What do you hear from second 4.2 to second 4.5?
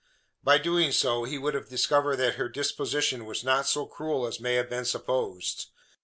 as